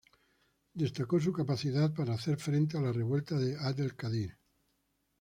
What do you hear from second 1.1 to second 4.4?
su capacidad para hacer frente a la revuelta de Abdel Kadir.